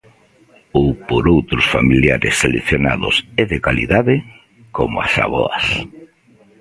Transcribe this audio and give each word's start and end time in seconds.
Ou 0.79 0.87
por 1.07 1.23
outros 1.35 1.65
familiares 1.75 2.33
seleccionados 2.43 3.15
e 3.41 3.43
de 3.51 3.57
calidade, 3.65 4.15
como 4.75 4.95
as 5.05 5.13
avoas. 5.25 5.65